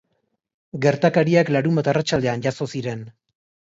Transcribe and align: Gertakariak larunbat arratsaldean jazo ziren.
Gertakariak 0.85 1.53
larunbat 1.59 1.93
arratsaldean 1.95 2.49
jazo 2.51 2.73
ziren. 2.77 3.09